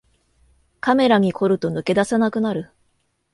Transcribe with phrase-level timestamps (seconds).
[0.79, 2.71] カメラに凝ると抜け出せなくなる